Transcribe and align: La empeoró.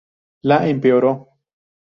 La 0.51 0.57
empeoró. 0.71 1.13